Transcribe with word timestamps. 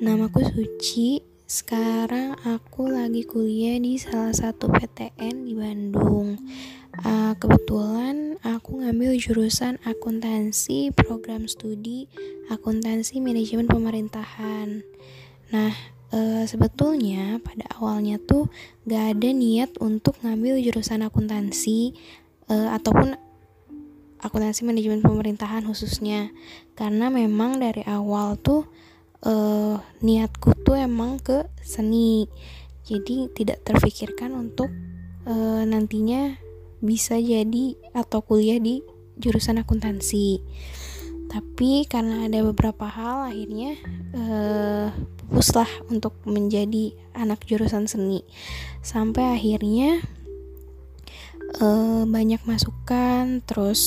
Namaku 0.00 0.40
Suci. 0.40 1.20
Sekarang 1.44 2.32
aku 2.48 2.88
lagi 2.88 3.20
kuliah 3.20 3.76
di 3.76 4.00
salah 4.00 4.32
satu 4.32 4.72
PTN 4.72 5.44
di 5.44 5.52
Bandung. 5.52 6.40
Uh, 7.04 7.36
kebetulan 7.36 8.40
aku 8.40 8.80
ngambil 8.80 9.20
jurusan 9.20 9.76
akuntansi 9.84 10.88
program 10.96 11.44
studi 11.44 12.08
akuntansi 12.48 13.20
manajemen 13.20 13.68
pemerintahan. 13.68 14.80
Nah, 15.52 15.72
uh, 16.16 16.48
sebetulnya 16.48 17.36
pada 17.44 17.68
awalnya 17.76 18.16
tuh 18.16 18.48
gak 18.88 19.20
ada 19.20 19.28
niat 19.36 19.76
untuk 19.84 20.16
ngambil 20.24 20.64
jurusan 20.64 21.04
akuntansi 21.04 21.92
uh, 22.48 22.72
ataupun 22.72 23.20
akuntansi 24.24 24.64
manajemen 24.64 25.04
pemerintahan 25.04 25.68
khususnya 25.68 26.32
karena 26.72 27.12
memang 27.12 27.60
dari 27.60 27.84
awal 27.84 28.40
tuh 28.40 28.64
uh, 29.24 29.76
niatku 30.00 30.54
tuh 30.64 30.76
emang 30.76 31.20
ke 31.20 31.48
seni. 31.60 32.28
Jadi 32.84 33.30
tidak 33.30 33.62
terfikirkan 33.62 34.34
untuk 34.34 34.72
uh, 35.28 35.62
nantinya 35.62 36.36
bisa 36.80 37.20
jadi 37.20 37.76
atau 37.92 38.24
kuliah 38.24 38.58
di 38.58 38.80
jurusan 39.20 39.60
akuntansi. 39.60 40.40
Tapi 41.30 41.86
karena 41.86 42.26
ada 42.26 42.42
beberapa 42.42 42.90
hal 42.90 43.30
akhirnya 43.30 43.78
uh, 44.16 44.90
untuk 45.86 46.18
menjadi 46.26 46.96
anak 47.14 47.46
jurusan 47.46 47.86
seni. 47.86 48.26
Sampai 48.82 49.38
akhirnya 49.38 50.02
uh, 51.62 52.02
banyak 52.08 52.42
masukan 52.48 53.44
terus 53.46 53.82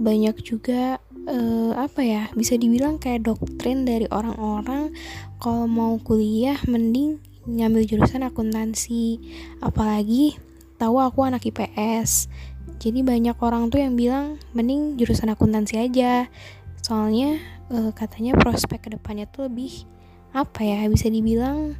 banyak 0.00 0.36
juga 0.40 0.96
uh, 1.28 1.72
apa 1.76 2.00
ya 2.00 2.22
bisa 2.32 2.56
dibilang 2.56 2.96
kayak 2.96 3.28
doktrin 3.28 3.84
dari 3.84 4.08
orang-orang 4.08 4.96
kalau 5.36 5.68
mau 5.68 6.00
kuliah 6.00 6.56
mending 6.64 7.20
ngambil 7.44 7.84
jurusan 7.84 8.24
akuntansi. 8.24 9.20
Apalagi 9.60 10.40
tahu 10.80 10.96
aku 10.96 11.28
anak 11.28 11.44
IPS 11.44 12.32
jadi 12.80 13.04
banyak 13.04 13.36
orang 13.44 13.68
tuh 13.68 13.84
yang 13.84 13.92
bilang 13.92 14.40
mending 14.56 14.96
jurusan 14.96 15.28
akuntansi 15.28 15.76
aja. 15.76 16.32
Soalnya 16.80 17.36
uh, 17.68 17.92
katanya 17.92 18.32
prospek 18.40 18.88
ke 18.88 18.88
depannya 18.96 19.28
tuh 19.28 19.52
lebih 19.52 19.84
apa 20.32 20.64
ya 20.64 20.88
bisa 20.88 21.12
dibilang 21.12 21.76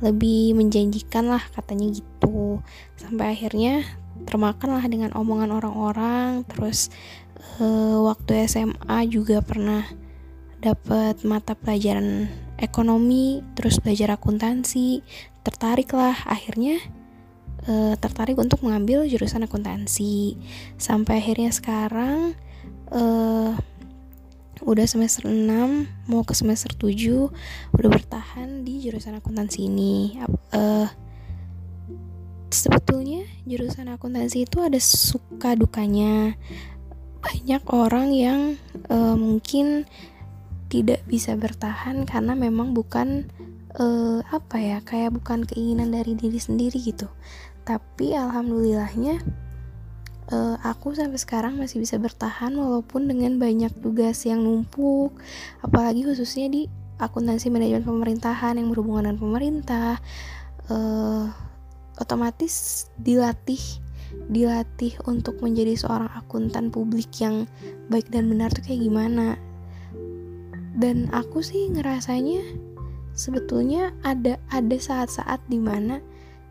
lebih 0.00 0.56
menjanjikan 0.56 1.28
lah 1.28 1.44
katanya 1.52 1.92
gitu. 1.92 2.64
Sampai 2.96 3.36
akhirnya 3.36 3.84
termakan 4.24 4.80
lah 4.80 4.84
dengan 4.88 5.12
omongan 5.12 5.52
orang-orang 5.52 6.48
terus 6.48 6.88
uh, 7.60 7.98
waktu 8.06 8.46
SMA 8.48 8.98
juga 9.10 9.42
pernah 9.42 9.86
dapat 10.58 11.22
mata 11.22 11.54
pelajaran 11.54 12.26
ekonomi 12.58 13.46
terus 13.54 13.78
belajar 13.78 14.18
akuntansi 14.18 15.06
tertarik 15.46 15.94
lah 15.94 16.18
akhirnya 16.26 16.82
uh, 17.66 17.94
tertarik 17.96 18.36
untuk 18.38 18.62
mengambil 18.62 19.04
jurusan 19.08 19.44
akuntansi. 19.44 20.36
Sampai 20.76 21.20
akhirnya 21.20 21.50
sekarang 21.50 22.34
uh, 22.92 23.52
udah 24.58 24.86
semester 24.90 25.30
6 25.30 26.10
mau 26.10 26.26
ke 26.26 26.34
semester 26.34 26.74
7 26.74 27.30
udah 27.72 27.90
bertahan 27.90 28.66
di 28.66 28.82
jurusan 28.82 29.16
akuntansi 29.18 29.68
ini. 29.68 30.18
Uh, 30.50 30.88
sebetulnya 32.48 33.28
jurusan 33.44 33.92
akuntansi 33.92 34.48
itu 34.48 34.64
ada 34.64 34.80
suka 34.80 35.52
dukanya 35.52 36.34
banyak 37.18 37.62
orang 37.70 38.08
yang 38.14 38.40
uh, 38.88 39.18
mungkin 39.18 39.84
tidak 40.68 41.00
bisa 41.08 41.34
bertahan 41.34 42.04
karena 42.04 42.36
memang 42.36 42.76
bukan 42.76 43.26
uh, 43.80 44.20
apa 44.28 44.56
ya 44.60 44.78
kayak 44.84 45.16
bukan 45.16 45.44
keinginan 45.48 45.90
dari 45.92 46.14
diri 46.14 46.38
sendiri 46.38 46.78
gitu. 46.78 47.08
Tapi 47.64 48.16
alhamdulillahnya 48.16 49.20
uh, 50.32 50.56
aku 50.64 50.96
sampai 50.96 51.20
sekarang 51.20 51.56
masih 51.56 51.80
bisa 51.80 51.96
bertahan 51.96 52.52
walaupun 52.56 53.08
dengan 53.08 53.40
banyak 53.40 53.72
tugas 53.80 54.24
yang 54.28 54.44
numpuk. 54.44 55.16
Apalagi 55.64 56.04
khususnya 56.04 56.48
di 56.52 56.68
akuntansi 56.98 57.48
manajemen 57.48 57.86
pemerintahan 57.86 58.58
yang 58.58 58.68
berhubungan 58.68 59.12
dengan 59.12 59.20
pemerintah 59.20 60.02
uh, 60.68 61.30
otomatis 61.98 62.86
dilatih 62.98 63.60
dilatih 64.28 64.96
untuk 65.08 65.40
menjadi 65.44 65.76
seorang 65.76 66.10
akuntan 66.16 66.68
publik 66.68 67.08
yang 67.20 67.48
baik 67.92 68.08
dan 68.12 68.28
benar 68.28 68.52
tuh 68.52 68.64
kayak 68.64 68.84
gimana? 68.84 69.36
Dan 70.78 71.10
aku 71.10 71.42
sih 71.42 71.68
ngerasanya 71.72 72.44
sebetulnya 73.18 73.90
ada 74.06 74.38
ada 74.54 74.76
saat-saat 74.78 75.42
di 75.50 75.58
mana 75.58 75.98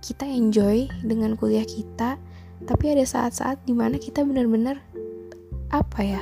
kita 0.03 0.27
enjoy 0.27 0.91
dengan 0.99 1.39
kuliah 1.39 1.63
kita 1.63 2.19
tapi 2.67 2.91
ada 2.91 3.07
saat-saat 3.07 3.63
di 3.63 3.71
mana 3.71 3.95
kita 3.95 4.27
benar-benar 4.27 4.81
apa 5.71 5.99
ya 6.03 6.21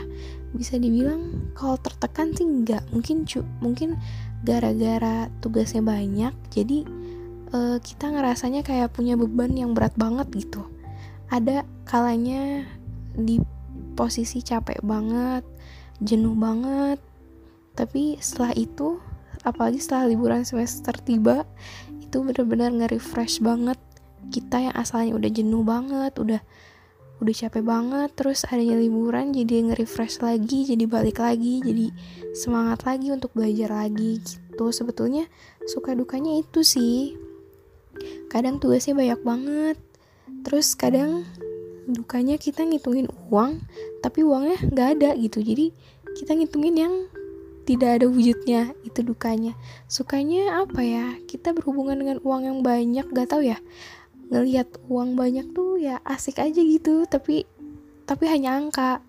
bisa 0.56 0.80
dibilang 0.80 1.52
kalau 1.58 1.76
tertekan 1.82 2.32
sih 2.32 2.48
enggak 2.48 2.86
mungkin 2.94 3.28
cu 3.28 3.44
mungkin 3.60 4.00
gara-gara 4.46 5.28
tugasnya 5.44 5.84
banyak 5.84 6.34
jadi 6.54 6.86
uh, 7.52 7.78
kita 7.82 8.14
ngerasanya 8.14 8.62
kayak 8.62 8.94
punya 8.96 9.20
beban 9.20 9.54
yang 9.54 9.76
berat 9.76 9.94
banget 10.00 10.30
gitu 10.32 10.64
ada 11.30 11.66
kalanya 11.88 12.66
di 13.16 13.42
posisi 13.96 14.44
capek 14.44 14.84
banget 14.84 15.44
jenuh 16.04 16.36
banget. 16.36 17.00
Tapi 17.76 18.20
setelah 18.20 18.56
itu 18.56 19.00
apalagi 19.46 19.80
setelah 19.80 20.10
liburan 20.12 20.44
semester 20.44 20.96
tiba 21.00 21.46
itu 22.02 22.24
bener-bener 22.24 22.72
nge-refresh 22.72 23.44
banget 23.44 23.78
kita 24.34 24.58
yang 24.58 24.76
asalnya 24.76 25.14
udah 25.14 25.30
jenuh 25.30 25.62
banget 25.62 26.14
udah 26.18 26.42
udah 27.24 27.36
capek 27.36 27.64
banget. 27.64 28.10
Terus 28.16 28.44
adanya 28.48 28.76
liburan 28.80 29.32
jadi 29.32 29.72
nge-refresh 29.72 30.20
lagi 30.24 30.68
jadi 30.68 30.84
balik 30.88 31.24
lagi 31.24 31.64
jadi 31.64 31.92
semangat 32.36 32.84
lagi 32.84 33.12
untuk 33.12 33.32
belajar 33.32 33.72
lagi 33.72 34.20
gitu. 34.20 34.72
Sebetulnya 34.72 35.28
suka 35.68 35.96
dukanya 35.96 36.36
itu 36.36 36.64
sih. 36.64 37.16
Kadang 38.28 38.60
tugasnya 38.60 38.92
banyak 38.92 39.22
banget 39.24 39.78
terus 40.46 40.78
kadang 40.78 41.26
dukanya 41.90 42.38
kita 42.38 42.62
ngitungin 42.62 43.10
uang 43.30 43.62
tapi 44.06 44.22
uangnya 44.22 44.62
nggak 44.70 44.90
ada 44.98 45.10
gitu. 45.18 45.42
Jadi 45.42 45.74
kita 46.16 46.38
ngitungin 46.38 46.76
yang 46.78 46.94
tidak 47.66 48.02
ada 48.02 48.06
wujudnya 48.06 48.78
itu 48.86 49.02
dukanya. 49.02 49.58
Sukanya 49.90 50.62
apa 50.62 50.86
ya? 50.86 51.18
Kita 51.26 51.52
berhubungan 51.52 51.98
dengan 51.98 52.18
uang 52.22 52.42
yang 52.46 52.58
banyak 52.62 53.10
gak 53.10 53.34
tau 53.34 53.42
ya. 53.42 53.58
Ngelihat 54.30 54.70
uang 54.86 55.18
banyak 55.18 55.50
tuh 55.54 55.82
ya 55.82 55.98
asik 56.06 56.38
aja 56.38 56.62
gitu 56.62 57.10
tapi 57.10 57.50
tapi 58.06 58.30
hanya 58.30 58.62
angka. 58.62 59.02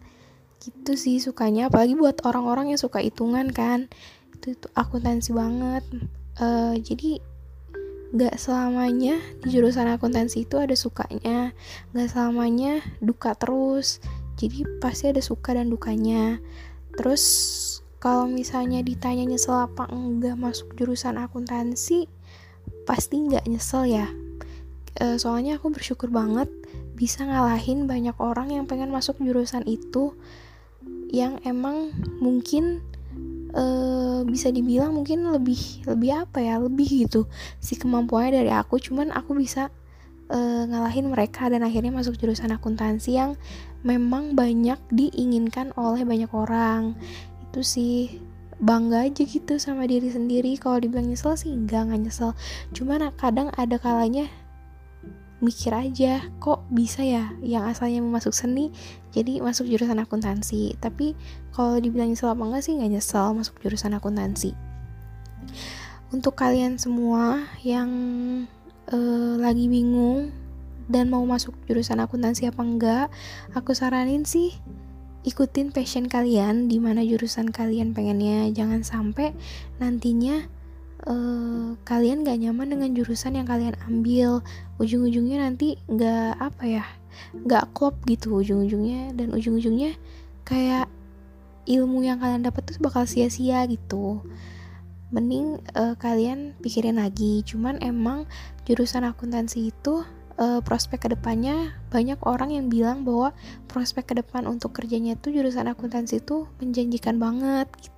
Gitu 0.56 0.96
sih 0.96 1.20
sukanya 1.20 1.68
apalagi 1.68 1.94
buat 1.94 2.24
orang-orang 2.24 2.72
yang 2.72 2.80
suka 2.80 3.04
hitungan 3.04 3.52
kan. 3.52 3.92
Itu, 4.40 4.56
itu 4.56 4.66
akuntansi 4.72 5.36
banget. 5.36 5.84
Uh, 6.40 6.80
jadi 6.80 7.20
gak 8.16 8.40
selamanya 8.40 9.20
di 9.44 9.52
jurusan 9.52 9.92
akuntansi 9.92 10.48
itu 10.48 10.56
ada 10.56 10.72
sukanya. 10.72 11.52
Gak 11.92 12.08
selamanya 12.16 12.80
duka 13.04 13.36
terus. 13.36 14.00
Jadi 14.40 14.64
pasti 14.80 15.12
ada 15.12 15.20
suka 15.20 15.52
dan 15.52 15.68
dukanya. 15.68 16.40
Terus 16.96 17.24
kalau 18.00 18.28
misalnya 18.28 18.80
ditanya 18.80 19.24
nyesel 19.28 19.56
apa 19.56 19.88
enggak 19.92 20.36
masuk 20.36 20.72
jurusan 20.76 21.16
akuntansi 21.20 22.08
pasti 22.86 23.24
nggak 23.26 23.44
nyesel 23.50 23.88
ya. 23.88 24.06
E, 24.96 25.20
soalnya 25.20 25.60
aku 25.60 25.72
bersyukur 25.72 26.08
banget 26.08 26.48
bisa 26.96 27.24
ngalahin 27.26 27.84
banyak 27.84 28.16
orang 28.16 28.52
yang 28.52 28.64
pengen 28.64 28.88
masuk 28.88 29.20
jurusan 29.20 29.64
itu 29.68 30.16
yang 31.12 31.40
emang 31.44 31.92
mungkin 32.22 32.80
uh, 33.56 34.20
bisa 34.28 34.52
dibilang 34.52 34.92
mungkin 34.92 35.24
lebih 35.32 35.88
lebih 35.88 36.28
apa 36.28 36.38
ya 36.44 36.60
lebih 36.60 37.08
gitu 37.08 37.26
si 37.58 37.74
kemampuannya 37.80 38.44
dari 38.44 38.52
aku. 38.52 38.76
Cuman 38.78 39.10
aku 39.10 39.34
bisa 39.34 39.72
uh, 40.30 40.62
ngalahin 40.68 41.08
mereka 41.10 41.48
dan 41.48 41.64
akhirnya 41.64 41.90
masuk 41.90 42.20
jurusan 42.20 42.52
akuntansi 42.52 43.16
yang 43.16 43.34
memang 43.82 44.36
banyak 44.36 44.78
diinginkan 44.92 45.72
oleh 45.74 46.04
banyak 46.04 46.30
orang. 46.30 46.94
Itu 47.48 47.64
sih 47.64 48.20
bangga 48.56 49.08
aja 49.08 49.22
gitu 49.24 49.56
sama 49.56 49.88
diri 49.88 50.12
sendiri. 50.12 50.60
Kalau 50.60 50.76
dibilang 50.80 51.08
nyesel 51.08 51.34
sih 51.40 51.52
enggak 51.52 51.88
nggak 51.88 52.00
nyesel. 52.06 52.36
Cuman 52.76 53.10
kadang 53.16 53.48
ada 53.56 53.80
kalanya 53.80 54.28
mikir 55.40 55.72
aja 55.72 56.24
kok 56.40 56.55
bisa 56.66 57.06
ya 57.06 57.30
yang 57.46 57.62
asalnya 57.62 58.02
mau 58.02 58.18
masuk 58.18 58.34
seni 58.34 58.74
jadi 59.14 59.38
masuk 59.38 59.70
jurusan 59.70 60.02
akuntansi. 60.02 60.74
Tapi 60.82 61.14
kalau 61.54 61.78
dibilang 61.78 62.10
nyesel 62.10 62.32
apa 62.32 62.42
enggak 62.42 62.62
sih 62.66 62.74
nggak 62.74 62.90
nyesel 62.98 63.32
masuk 63.32 63.56
jurusan 63.62 63.94
akuntansi. 63.94 64.50
Untuk 66.10 66.38
kalian 66.38 66.78
semua 66.78 67.46
yang 67.62 67.90
uh, 68.90 69.34
lagi 69.38 69.66
bingung 69.70 70.30
dan 70.86 71.10
mau 71.10 71.22
masuk 71.26 71.54
jurusan 71.66 71.98
akuntansi 71.98 72.46
apa 72.46 72.62
enggak 72.62 73.06
aku 73.50 73.74
saranin 73.74 74.22
sih 74.22 74.54
ikutin 75.26 75.74
passion 75.74 76.06
kalian 76.06 76.70
di 76.70 76.78
mana 76.78 77.02
jurusan 77.02 77.50
kalian 77.50 77.90
pengennya. 77.90 78.46
Jangan 78.54 78.86
sampai 78.86 79.34
nantinya 79.82 80.46
uh, 81.06 81.78
kalian 81.86 82.26
gak 82.26 82.38
nyaman 82.42 82.76
dengan 82.76 82.90
jurusan 82.92 83.38
yang 83.38 83.46
kalian 83.48 83.78
ambil. 83.86 84.42
Ujung-ujungnya 84.82 85.46
nanti 85.46 85.80
gak 85.88 86.36
apa 86.36 86.64
ya 86.66 86.84
gak 87.48 87.72
klop 87.72 87.96
gitu 88.04 88.42
ujung-ujungnya. 88.42 89.14
Dan 89.14 89.32
ujung-ujungnya 89.32 89.96
kayak 90.44 90.90
ilmu 91.66 92.06
yang 92.06 92.22
kalian 92.22 92.46
dapat 92.46 92.66
tuh 92.68 92.78
bakal 92.82 93.06
sia-sia 93.08 93.64
gitu. 93.70 94.22
Mending 95.14 95.62
uh, 95.78 95.94
kalian 95.96 96.58
pikirin 96.60 96.98
lagi. 96.98 97.46
Cuman 97.46 97.80
emang 97.80 98.26
jurusan 98.66 99.06
akuntansi 99.06 99.70
itu 99.70 100.02
uh, 100.36 100.60
prospek 100.60 101.06
ke 101.06 101.08
depannya 101.16 101.74
banyak 101.88 102.20
orang 102.26 102.52
yang 102.52 102.66
bilang 102.68 103.02
bahwa 103.02 103.32
prospek 103.70 104.12
ke 104.12 104.14
depan 104.20 104.44
untuk 104.44 104.76
kerjanya 104.76 105.16
itu 105.16 105.32
jurusan 105.32 105.70
akuntansi 105.70 106.20
itu 106.20 106.44
menjanjikan 106.60 107.16
banget 107.16 107.70
gitu 107.80 107.95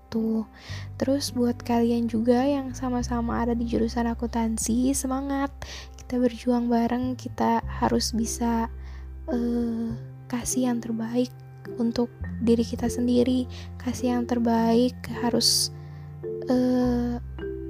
terus 0.97 1.31
buat 1.37 1.61
kalian 1.61 2.09
juga 2.09 2.45
yang 2.45 2.73
sama-sama 2.73 3.45
ada 3.45 3.53
di 3.53 3.69
jurusan 3.69 4.09
akuntansi 4.09 4.97
semangat. 4.97 5.53
Kita 6.01 6.17
berjuang 6.17 6.73
bareng 6.73 7.15
kita 7.21 7.61
harus 7.69 8.17
bisa 8.17 8.73
uh, 9.29 9.89
kasih 10.29 10.73
yang 10.73 10.81
terbaik 10.81 11.29
untuk 11.77 12.09
diri 12.41 12.65
kita 12.65 12.89
sendiri 12.89 13.45
kasih 13.77 14.17
yang 14.17 14.25
terbaik 14.25 14.97
harus 15.21 15.69
uh, 16.49 17.21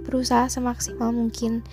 berusaha 0.06 0.46
semaksimal 0.46 1.10
mungkin. 1.10 1.66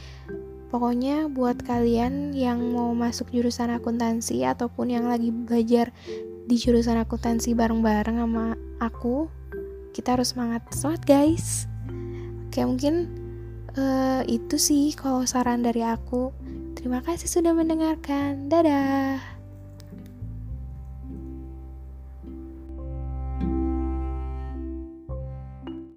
Pokoknya 0.74 1.32
buat 1.32 1.64
kalian 1.64 2.36
yang 2.36 2.60
mau 2.76 2.92
masuk 2.92 3.32
jurusan 3.32 3.72
akuntansi 3.72 4.44
ataupun 4.44 4.92
yang 4.92 5.08
lagi 5.08 5.32
belajar 5.32 5.96
di 6.46 6.56
jurusan 6.60 7.00
akuntansi 7.00 7.56
bareng-bareng 7.56 8.20
sama 8.20 8.60
aku 8.84 9.32
kita 9.96 10.20
harus 10.20 10.36
semangat. 10.36 10.68
Semangat 10.76 11.08
guys. 11.08 11.72
Oke 12.52 12.60
mungkin 12.68 13.08
uh, 13.80 14.28
itu 14.28 14.60
sih 14.60 14.92
kalau 14.92 15.24
saran 15.24 15.64
dari 15.64 15.88
aku. 15.88 16.36
Terima 16.76 17.00
kasih 17.00 17.32
sudah 17.32 17.56
mendengarkan. 17.56 18.52
Dadah 18.52 19.35